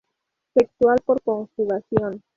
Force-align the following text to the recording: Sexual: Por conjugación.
Sexual: 0.55 0.97
Por 1.05 1.21
conjugación. 1.21 2.23